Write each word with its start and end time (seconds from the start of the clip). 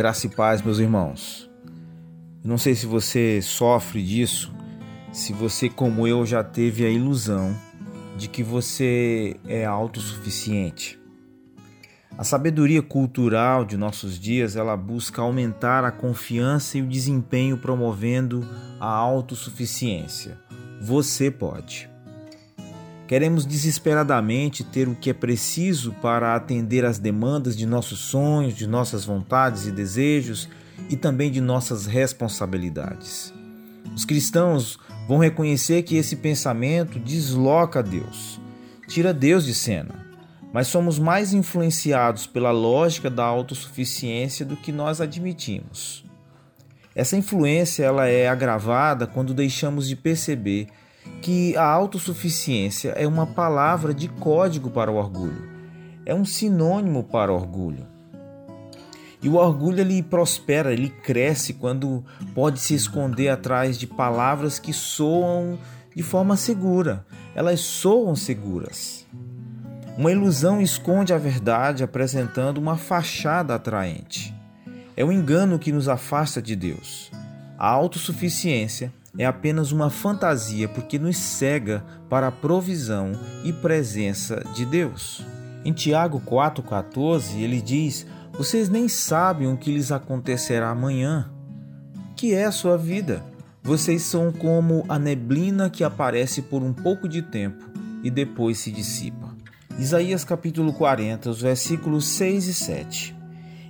Graça 0.00 0.26
e 0.26 0.30
paz, 0.30 0.62
meus 0.62 0.78
irmãos. 0.78 1.50
não 2.42 2.56
sei 2.56 2.74
se 2.74 2.86
você 2.86 3.42
sofre 3.42 4.02
disso, 4.02 4.50
se 5.12 5.34
você, 5.34 5.68
como 5.68 6.08
eu, 6.08 6.24
já 6.24 6.42
teve 6.42 6.86
a 6.86 6.88
ilusão 6.88 7.54
de 8.16 8.26
que 8.26 8.42
você 8.42 9.36
é 9.46 9.66
autossuficiente. 9.66 10.98
A 12.16 12.24
sabedoria 12.24 12.80
cultural 12.80 13.62
de 13.62 13.76
nossos 13.76 14.18
dias, 14.18 14.56
ela 14.56 14.74
busca 14.74 15.20
aumentar 15.20 15.84
a 15.84 15.92
confiança 15.92 16.78
e 16.78 16.82
o 16.82 16.88
desempenho 16.88 17.58
promovendo 17.58 18.42
a 18.80 18.88
autossuficiência. 18.88 20.38
Você 20.80 21.30
pode. 21.30 21.89
Queremos 23.10 23.44
desesperadamente 23.44 24.62
ter 24.62 24.86
o 24.86 24.94
que 24.94 25.10
é 25.10 25.12
preciso 25.12 25.92
para 25.94 26.36
atender 26.36 26.84
às 26.84 26.96
demandas 26.96 27.56
de 27.56 27.66
nossos 27.66 27.98
sonhos, 27.98 28.54
de 28.54 28.68
nossas 28.68 29.04
vontades 29.04 29.66
e 29.66 29.72
desejos 29.72 30.48
e 30.88 30.94
também 30.94 31.28
de 31.28 31.40
nossas 31.40 31.86
responsabilidades. 31.86 33.34
Os 33.96 34.04
cristãos 34.04 34.78
vão 35.08 35.18
reconhecer 35.18 35.82
que 35.82 35.96
esse 35.96 36.14
pensamento 36.14 37.00
desloca 37.00 37.82
Deus, 37.82 38.40
tira 38.86 39.12
Deus 39.12 39.44
de 39.44 39.54
cena, 39.54 40.06
mas 40.52 40.68
somos 40.68 40.96
mais 40.96 41.32
influenciados 41.32 42.28
pela 42.28 42.52
lógica 42.52 43.10
da 43.10 43.24
autossuficiência 43.24 44.46
do 44.46 44.56
que 44.56 44.70
nós 44.70 45.00
admitimos. 45.00 46.04
Essa 46.94 47.16
influência 47.16 47.82
ela 47.82 48.06
é 48.06 48.28
agravada 48.28 49.04
quando 49.04 49.34
deixamos 49.34 49.88
de 49.88 49.96
perceber 49.96 50.68
que 51.20 51.56
a 51.56 51.64
autossuficiência 51.64 52.90
é 52.90 53.06
uma 53.06 53.26
palavra 53.26 53.92
de 53.92 54.08
código 54.08 54.70
para 54.70 54.90
o 54.90 54.96
orgulho, 54.96 55.48
é 56.06 56.14
um 56.14 56.24
sinônimo 56.24 57.04
para 57.04 57.32
o 57.32 57.34
orgulho. 57.34 57.86
E 59.22 59.28
o 59.28 59.34
orgulho 59.34 59.80
ele 59.80 60.02
prospera, 60.02 60.72
ele 60.72 60.88
cresce 60.88 61.52
quando 61.52 62.02
pode 62.34 62.58
se 62.58 62.74
esconder 62.74 63.28
atrás 63.28 63.78
de 63.78 63.86
palavras 63.86 64.58
que 64.58 64.72
soam 64.72 65.58
de 65.94 66.02
forma 66.02 66.36
segura. 66.36 67.04
Elas 67.34 67.60
soam 67.60 68.16
seguras. 68.16 69.06
Uma 69.98 70.10
ilusão 70.10 70.62
esconde 70.62 71.12
a 71.12 71.18
verdade 71.18 71.84
apresentando 71.84 72.56
uma 72.56 72.78
fachada 72.78 73.54
atraente. 73.54 74.34
É 74.96 75.04
um 75.04 75.12
engano 75.12 75.58
que 75.58 75.70
nos 75.70 75.88
afasta 75.88 76.40
de 76.40 76.56
Deus. 76.56 77.10
A 77.58 77.68
autossuficiência 77.68 78.90
é 79.18 79.26
apenas 79.26 79.72
uma 79.72 79.90
fantasia 79.90 80.68
porque 80.68 80.98
nos 80.98 81.16
cega 81.16 81.84
para 82.08 82.28
a 82.28 82.32
provisão 82.32 83.12
e 83.44 83.52
presença 83.52 84.42
de 84.54 84.64
Deus. 84.64 85.24
Em 85.64 85.72
Tiago 85.72 86.20
4,14 86.20 87.38
ele 87.38 87.60
diz: 87.60 88.06
Vocês 88.32 88.68
nem 88.68 88.88
sabem 88.88 89.52
o 89.52 89.56
que 89.56 89.72
lhes 89.72 89.92
acontecerá 89.92 90.70
amanhã. 90.70 91.30
Que 92.16 92.34
é 92.34 92.44
a 92.44 92.52
sua 92.52 92.76
vida? 92.76 93.24
Vocês 93.62 94.02
são 94.02 94.32
como 94.32 94.84
a 94.88 94.98
neblina 94.98 95.68
que 95.68 95.84
aparece 95.84 96.42
por 96.42 96.62
um 96.62 96.72
pouco 96.72 97.08
de 97.08 97.22
tempo 97.22 97.64
e 98.02 98.10
depois 98.10 98.58
se 98.58 98.70
dissipa. 98.70 99.28
Isaías 99.78 100.24
capítulo 100.24 100.72
40, 100.72 101.30
os 101.30 101.42
versículos 101.42 102.06
6 102.06 102.46
e 102.46 102.54
7. 102.54 103.16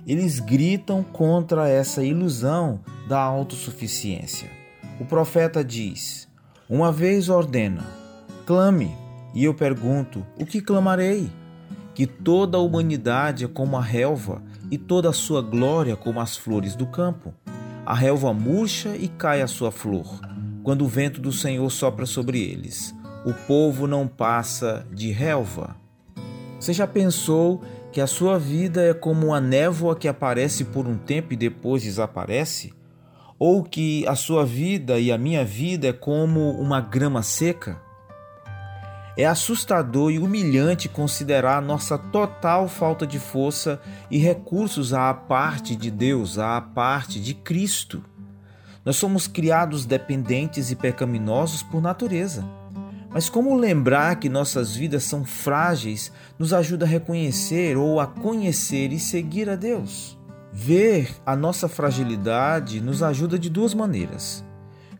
Eles 0.07 0.39
gritam 0.39 1.03
contra 1.03 1.69
essa 1.69 2.03
ilusão 2.03 2.79
da 3.07 3.19
autossuficiência. 3.19 4.60
O 5.01 5.05
profeta 5.05 5.63
diz: 5.63 6.27
Uma 6.69 6.91
vez 6.91 7.27
ordena, 7.27 7.83
clame, 8.45 8.95
e 9.33 9.43
eu 9.43 9.51
pergunto: 9.51 10.23
o 10.39 10.45
que 10.45 10.61
clamarei? 10.61 11.27
Que 11.95 12.05
toda 12.05 12.59
a 12.59 12.61
humanidade 12.61 13.45
é 13.45 13.47
como 13.47 13.77
a 13.77 13.81
relva 13.81 14.43
e 14.69 14.77
toda 14.77 15.09
a 15.09 15.13
sua 15.13 15.41
glória 15.41 15.95
como 15.95 16.21
as 16.21 16.37
flores 16.37 16.75
do 16.75 16.85
campo. 16.85 17.33
A 17.83 17.95
relva 17.95 18.31
murcha 18.31 18.95
e 18.95 19.07
cai 19.07 19.41
a 19.41 19.47
sua 19.47 19.71
flor, 19.71 20.21
quando 20.63 20.85
o 20.85 20.87
vento 20.87 21.19
do 21.19 21.31
Senhor 21.31 21.67
sopra 21.71 22.05
sobre 22.05 22.39
eles. 22.39 22.93
O 23.25 23.33
povo 23.33 23.87
não 23.87 24.07
passa 24.07 24.85
de 24.93 25.09
relva. 25.09 25.75
Você 26.59 26.73
já 26.73 26.85
pensou 26.85 27.63
que 27.91 28.01
a 28.01 28.05
sua 28.05 28.37
vida 28.37 28.83
é 28.83 28.93
como 28.93 29.29
uma 29.29 29.41
névoa 29.41 29.95
que 29.95 30.07
aparece 30.07 30.63
por 30.65 30.85
um 30.85 30.95
tempo 30.95 31.33
e 31.33 31.35
depois 31.35 31.81
desaparece? 31.81 32.79
Ou 33.43 33.63
que 33.63 34.07
a 34.07 34.13
sua 34.13 34.45
vida 34.45 34.99
e 34.99 35.11
a 35.11 35.17
minha 35.17 35.43
vida 35.43 35.87
é 35.87 35.93
como 35.93 36.51
uma 36.51 36.79
grama 36.79 37.23
seca? 37.23 37.81
É 39.17 39.25
assustador 39.25 40.11
e 40.11 40.19
humilhante 40.19 40.87
considerar 40.87 41.59
nossa 41.59 41.97
total 41.97 42.67
falta 42.67 43.07
de 43.07 43.17
força 43.17 43.81
e 44.11 44.19
recursos 44.19 44.93
à 44.93 45.11
parte 45.11 45.75
de 45.75 45.89
Deus, 45.89 46.37
à 46.37 46.61
parte 46.61 47.19
de 47.19 47.33
Cristo. 47.33 48.05
Nós 48.85 48.97
somos 48.97 49.25
criados 49.25 49.87
dependentes 49.87 50.69
e 50.69 50.75
pecaminosos 50.75 51.63
por 51.63 51.81
natureza. 51.81 52.45
Mas 53.09 53.27
como 53.27 53.57
lembrar 53.57 54.17
que 54.17 54.29
nossas 54.29 54.75
vidas 54.75 55.05
são 55.05 55.25
frágeis 55.25 56.11
nos 56.37 56.53
ajuda 56.53 56.85
a 56.85 56.87
reconhecer 56.87 57.75
ou 57.75 57.99
a 57.99 58.05
conhecer 58.05 58.93
e 58.93 58.99
seguir 58.99 59.49
a 59.49 59.55
Deus? 59.55 60.20
Ver 60.53 61.15
a 61.25 61.33
nossa 61.33 61.69
fragilidade 61.69 62.81
nos 62.81 63.01
ajuda 63.01 63.39
de 63.39 63.49
duas 63.49 63.73
maneiras. 63.73 64.43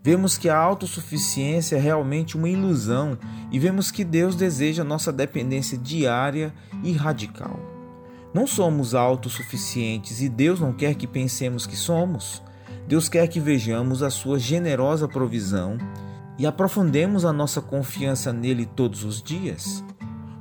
Vemos 0.02 0.38
que 0.38 0.48
a 0.48 0.58
autossuficiência 0.58 1.76
é 1.76 1.80
realmente 1.80 2.38
uma 2.38 2.50
ilusão 2.50 3.18
e 3.52 3.60
vemos 3.60 3.92
que 3.92 4.04
Deus 4.06 4.36
deseja 4.36 4.84
nossa 4.84 5.12
dependência 5.12 5.78
diária 5.78 6.54
e 6.82 6.94
radical. 6.94 7.60
Não 8.34 8.48
somos 8.48 8.96
autossuficientes 8.96 10.22
e 10.22 10.30
Deus 10.30 10.62
não 10.62 10.72
quer 10.72 10.96
que 10.96 11.06
pensemos 11.06 11.68
que 11.68 11.76
somos. 11.76 12.42
Deus 12.88 13.10
quer 13.10 13.28
que 13.28 13.40
vejamos 13.40 14.02
a 14.02 14.10
sua 14.10 14.40
generosa 14.40 15.08
provisão 15.08 15.78
e 16.40 16.48
aprofundemos 16.48 17.26
a 17.26 17.34
nossa 17.34 17.62
confiança 17.62 18.32
nele 18.32 18.66
todos 18.66 19.04
os 19.04 19.22
dias. 19.22 19.84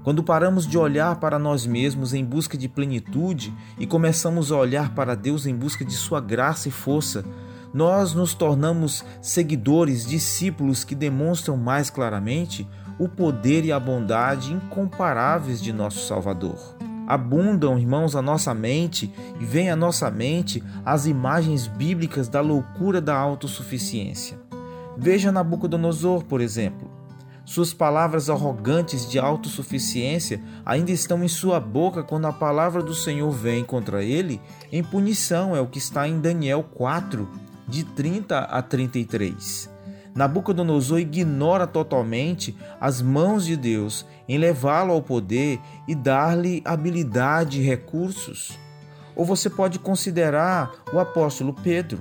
Quando 0.02 0.22
paramos 0.22 0.66
de 0.66 0.78
olhar 0.78 1.16
para 1.16 1.38
nós 1.38 1.66
mesmos 1.66 2.14
em 2.14 2.24
busca 2.24 2.56
de 2.56 2.68
plenitude 2.68 3.52
e 3.78 3.86
começamos 3.86 4.50
a 4.50 4.56
olhar 4.56 4.94
para 4.94 5.14
Deus 5.14 5.44
em 5.44 5.54
busca 5.54 5.84
de 5.84 5.92
Sua 5.92 6.20
graça 6.20 6.68
e 6.68 6.70
força, 6.70 7.22
nós 7.72 8.14
nos 8.14 8.32
tornamos 8.32 9.04
seguidores, 9.20 10.06
discípulos 10.06 10.84
que 10.84 10.94
demonstram 10.94 11.56
mais 11.56 11.90
claramente 11.90 12.66
o 12.98 13.08
poder 13.08 13.64
e 13.64 13.72
a 13.72 13.78
bondade 13.78 14.52
incomparáveis 14.52 15.60
de 15.62 15.72
nosso 15.72 16.06
Salvador. 16.06 16.76
Abundam, 17.06 17.78
irmãos, 17.78 18.16
a 18.16 18.22
nossa 18.22 18.54
mente 18.54 19.12
e 19.38 19.44
vem 19.44 19.70
à 19.70 19.76
nossa 19.76 20.10
mente 20.10 20.62
as 20.84 21.06
imagens 21.06 21.66
bíblicas 21.66 22.28
da 22.28 22.40
loucura 22.40 23.00
da 23.00 23.16
autossuficiência. 23.16 24.38
Veja 24.96 25.30
Nabucodonosor, 25.30 26.24
por 26.24 26.40
exemplo. 26.40 26.99
Suas 27.50 27.74
palavras 27.74 28.30
arrogantes 28.30 29.10
de 29.10 29.18
autossuficiência 29.18 30.40
ainda 30.64 30.92
estão 30.92 31.24
em 31.24 31.26
sua 31.26 31.58
boca 31.58 32.00
quando 32.00 32.28
a 32.28 32.32
palavra 32.32 32.80
do 32.80 32.94
Senhor 32.94 33.28
vem 33.32 33.64
contra 33.64 34.04
ele 34.04 34.40
em 34.70 34.84
punição, 34.84 35.56
é 35.56 35.60
o 35.60 35.66
que 35.66 35.78
está 35.78 36.06
em 36.06 36.20
Daniel 36.20 36.62
4, 36.62 37.28
de 37.66 37.82
30 37.82 38.38
a 38.38 38.62
33. 38.62 39.68
Nabucodonosor 40.14 41.00
ignora 41.00 41.66
totalmente 41.66 42.56
as 42.80 43.02
mãos 43.02 43.44
de 43.44 43.56
Deus 43.56 44.06
em 44.28 44.38
levá-lo 44.38 44.92
ao 44.92 45.02
poder 45.02 45.58
e 45.88 45.94
dar-lhe 45.96 46.62
habilidade 46.64 47.60
e 47.60 47.64
recursos. 47.64 48.56
Ou 49.16 49.24
você 49.24 49.50
pode 49.50 49.80
considerar 49.80 50.70
o 50.92 51.00
apóstolo 51.00 51.52
Pedro. 51.52 51.98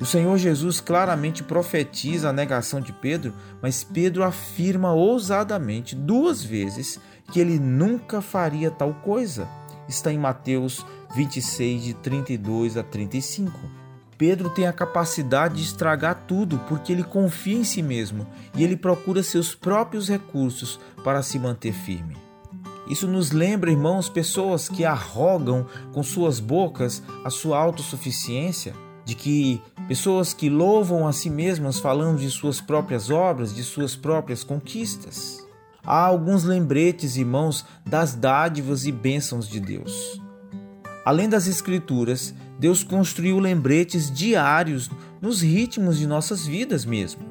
O 0.00 0.06
Senhor 0.06 0.38
Jesus 0.38 0.80
claramente 0.80 1.42
profetiza 1.42 2.28
a 2.28 2.32
negação 2.32 2.80
de 2.80 2.92
Pedro, 2.92 3.34
mas 3.60 3.82
Pedro 3.82 4.22
afirma 4.22 4.92
ousadamente 4.92 5.96
duas 5.96 6.42
vezes 6.42 7.00
que 7.32 7.40
ele 7.40 7.58
nunca 7.58 8.20
faria 8.20 8.70
tal 8.70 8.94
coisa. 8.94 9.48
Está 9.88 10.12
em 10.12 10.18
Mateus 10.18 10.86
26, 11.16 11.82
de 11.82 11.94
32 11.94 12.76
a 12.76 12.84
35. 12.84 13.58
Pedro 14.16 14.50
tem 14.50 14.68
a 14.68 14.72
capacidade 14.72 15.56
de 15.56 15.62
estragar 15.62 16.24
tudo 16.28 16.60
porque 16.68 16.92
ele 16.92 17.02
confia 17.02 17.58
em 17.58 17.64
si 17.64 17.82
mesmo 17.82 18.26
e 18.54 18.62
ele 18.62 18.76
procura 18.76 19.22
seus 19.22 19.54
próprios 19.54 20.08
recursos 20.08 20.78
para 21.02 21.22
se 21.22 21.40
manter 21.40 21.72
firme. 21.72 22.16
Isso 22.88 23.06
nos 23.06 23.32
lembra, 23.32 23.70
irmãos, 23.70 24.08
pessoas 24.08 24.68
que 24.68 24.84
arrogam 24.84 25.66
com 25.92 26.02
suas 26.02 26.38
bocas 26.40 27.02
a 27.24 27.30
sua 27.30 27.58
autossuficiência 27.58 28.74
de 29.08 29.14
que 29.14 29.62
pessoas 29.88 30.34
que 30.34 30.50
louvam 30.50 31.08
a 31.08 31.14
si 31.14 31.30
mesmas 31.30 31.78
falando 31.78 32.18
de 32.18 32.30
suas 32.30 32.60
próprias 32.60 33.08
obras, 33.08 33.54
de 33.54 33.64
suas 33.64 33.96
próprias 33.96 34.44
conquistas. 34.44 35.42
Há 35.82 36.04
alguns 36.04 36.44
lembretes, 36.44 37.16
irmãos, 37.16 37.64
das 37.86 38.14
dádivas 38.14 38.84
e 38.84 38.92
bênçãos 38.92 39.48
de 39.48 39.60
Deus. 39.60 40.20
Além 41.06 41.26
das 41.26 41.46
Escrituras, 41.46 42.34
Deus 42.58 42.84
construiu 42.84 43.38
lembretes 43.38 44.10
diários 44.10 44.90
nos 45.22 45.40
ritmos 45.40 45.96
de 45.96 46.06
nossas 46.06 46.46
vidas 46.46 46.84
mesmo. 46.84 47.22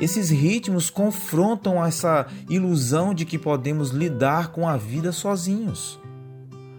Esses 0.00 0.30
ritmos 0.30 0.90
confrontam 0.90 1.86
essa 1.86 2.26
ilusão 2.50 3.14
de 3.14 3.24
que 3.24 3.38
podemos 3.38 3.90
lidar 3.90 4.48
com 4.48 4.68
a 4.68 4.76
vida 4.76 5.12
sozinhos. 5.12 5.96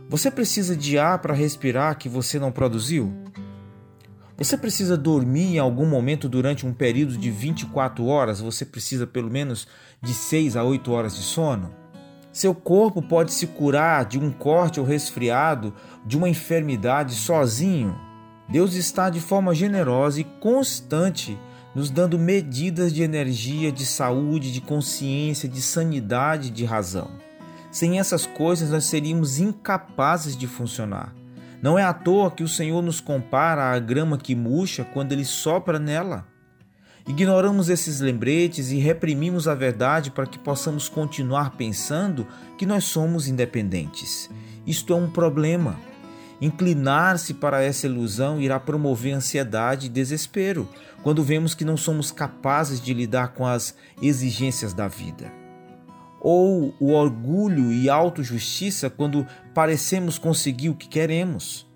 Você 0.10 0.30
precisa 0.30 0.76
de 0.76 1.00
ar 1.00 1.20
para 1.20 1.34
respirar 1.34 1.98
que 1.98 2.10
você 2.10 2.38
não 2.38 2.52
produziu? 2.52 3.25
Você 4.38 4.58
precisa 4.58 4.98
dormir 4.98 5.56
em 5.56 5.60
algum 5.60 5.86
momento 5.86 6.28
durante 6.28 6.66
um 6.66 6.74
período 6.74 7.18
de 7.18 7.32
24 7.32 8.06
horas? 8.06 8.42
Você 8.42 8.66
precisa 8.66 9.08
pelo 9.08 9.32
menos 9.32 9.66
de 10.02 10.14
6 10.14 10.58
a 10.58 10.64
8 10.64 10.92
horas 10.92 11.16
de 11.16 11.22
sono? 11.22 11.74
Seu 12.34 12.54
corpo 12.54 13.02
pode 13.02 13.32
se 13.32 13.48
curar 13.48 14.04
de 14.04 14.20
um 14.20 14.30
corte 14.30 14.78
ou 14.78 14.86
resfriado, 14.86 15.74
de 16.06 16.18
uma 16.18 16.28
enfermidade 16.28 17.16
sozinho? 17.16 17.98
Deus 18.50 18.76
está 18.76 19.10
de 19.10 19.22
forma 19.22 19.56
generosa 19.56 20.20
e 20.20 20.26
constante 20.26 21.40
nos 21.74 21.90
dando 21.90 22.20
medidas 22.20 22.94
de 22.94 23.04
energia, 23.04 23.72
de 23.72 23.86
saúde, 23.86 24.52
de 24.52 24.60
consciência, 24.60 25.48
de 25.48 25.62
sanidade, 25.62 26.50
de 26.50 26.66
razão. 26.66 27.10
Sem 27.72 28.00
essas 28.00 28.26
coisas, 28.26 28.70
nós 28.70 28.84
seríamos 28.84 29.40
incapazes 29.40 30.36
de 30.36 30.46
funcionar. 30.46 31.14
Não 31.66 31.80
é 31.80 31.84
à 31.84 31.92
toa 31.92 32.30
que 32.30 32.44
o 32.44 32.48
Senhor 32.48 32.80
nos 32.84 33.02
compara 33.02 33.72
à 33.72 33.80
grama 33.80 34.20
que 34.20 34.36
murcha 34.36 34.84
quando 34.84 35.14
ele 35.14 35.26
sopra 35.26 35.80
nela. 35.80 36.28
Ignoramos 37.08 37.70
esses 37.70 38.00
lembretes 38.00 38.70
e 38.70 38.78
reprimimos 38.78 39.48
a 39.48 39.56
verdade 39.56 40.12
para 40.12 40.28
que 40.28 40.38
possamos 40.38 40.88
continuar 40.88 41.58
pensando 41.58 42.28
que 42.56 42.68
nós 42.68 42.84
somos 42.84 43.28
independentes. 43.28 44.30
Isto 44.68 44.94
é 44.94 44.96
um 44.96 45.10
problema. 45.10 45.76
Inclinar-se 46.40 47.34
para 47.34 47.64
essa 47.64 47.88
ilusão 47.88 48.40
irá 48.40 48.60
promover 48.60 49.16
ansiedade 49.16 49.88
e 49.88 49.90
desespero, 49.90 50.70
quando 51.02 51.24
vemos 51.24 51.56
que 51.56 51.66
não 51.66 51.78
somos 51.78 52.12
capazes 52.12 52.80
de 52.80 52.94
lidar 52.94 53.30
com 53.30 53.44
as 53.44 53.76
exigências 54.00 54.72
da 54.72 54.88
vida. 54.88 55.45
Ou 56.28 56.74
o 56.80 56.92
orgulho 56.92 57.72
e 57.72 57.88
autojustiça 57.88 58.90
quando 58.90 59.28
parecemos 59.54 60.18
conseguir 60.18 60.70
o 60.70 60.76
que 60.76 60.88
queremos. 60.88 61.68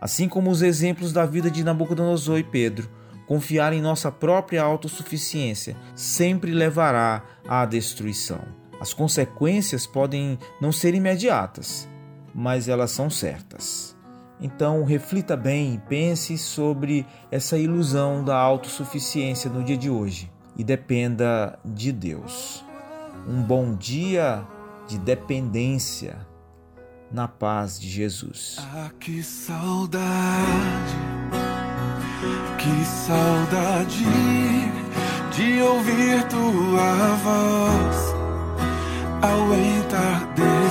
Assim 0.00 0.26
como 0.26 0.50
os 0.50 0.62
exemplos 0.62 1.12
da 1.12 1.26
vida 1.26 1.50
de 1.50 1.62
Nabucodonosor 1.62 2.38
e 2.38 2.42
Pedro, 2.42 2.90
confiar 3.26 3.74
em 3.74 3.82
nossa 3.82 4.10
própria 4.10 4.62
autossuficiência 4.62 5.76
sempre 5.94 6.50
levará 6.50 7.22
à 7.46 7.66
destruição. 7.66 8.40
As 8.80 8.94
consequências 8.94 9.86
podem 9.86 10.38
não 10.62 10.72
ser 10.72 10.94
imediatas, 10.94 11.86
mas 12.34 12.68
elas 12.68 12.92
são 12.92 13.10
certas. 13.10 13.94
Então, 14.40 14.82
reflita 14.82 15.36
bem 15.36 15.74
e 15.74 15.78
pense 15.78 16.38
sobre 16.38 17.06
essa 17.30 17.58
ilusão 17.58 18.24
da 18.24 18.38
autossuficiência 18.38 19.50
no 19.50 19.62
dia 19.62 19.76
de 19.76 19.90
hoje 19.90 20.32
e 20.56 20.64
dependa 20.64 21.58
de 21.62 21.92
Deus. 21.92 22.64
Um 23.28 23.42
bom 23.42 23.74
dia 23.74 24.46
de 24.88 24.98
dependência 24.98 26.26
na 27.10 27.28
paz 27.28 27.78
de 27.78 27.88
Jesus. 27.88 28.56
Ah, 28.60 28.90
que 28.98 29.22
saudade, 29.22 30.96
que 32.58 32.84
saudade 32.84 34.04
de 35.32 35.62
ouvir 35.62 36.22
tua 36.28 37.14
voz 37.16 38.14
ao 39.22 39.54
entardecer 39.54 40.70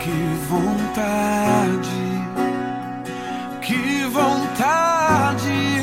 que 0.00 0.36
vontade, 0.48 2.00
que 3.60 4.04
vontade 4.04 5.82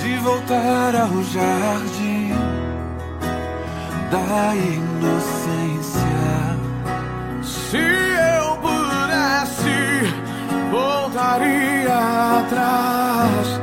de 0.00 0.16
voltar 0.18 0.94
ao 0.94 1.22
jardim 1.24 1.97
da 4.10 4.54
inocência. 4.54 6.00
Se 7.42 7.76
eu 7.76 8.56
pudesse, 8.56 10.14
voltaria 10.70 12.38
atrás 12.40 13.60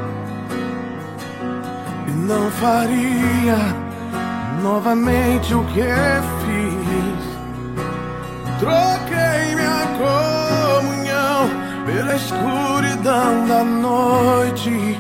e 2.08 2.12
não 2.12 2.52
faria 2.52 3.58
novamente 4.62 5.56
o 5.56 5.64
que 5.66 5.82
fiz. 6.44 7.26
Troquei 8.60 9.56
minha 9.56 9.88
comunhão 9.98 11.50
pela 11.86 12.16
escuridão 12.16 13.48
da 13.48 13.64
noite. 13.64 15.00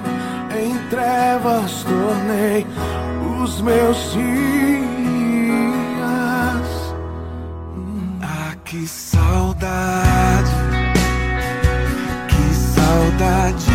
Em 0.57 0.77
trevas 0.89 1.83
tornei 1.83 2.65
os 3.43 3.61
meus 3.61 4.11
dias. 4.13 4.94
Que 8.75 8.87
saudade, 8.87 10.51
que 12.27 12.53
saudade 12.53 13.74